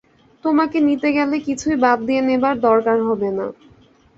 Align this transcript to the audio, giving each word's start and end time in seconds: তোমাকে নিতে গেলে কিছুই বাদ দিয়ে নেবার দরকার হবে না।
তোমাকে 0.43 0.77
নিতে 0.87 1.09
গেলে 1.17 1.35
কিছুই 1.47 1.75
বাদ 1.83 1.97
দিয়ে 2.07 2.21
নেবার 2.27 2.55
দরকার 2.67 2.97
হবে 3.07 3.29
না। 3.37 3.45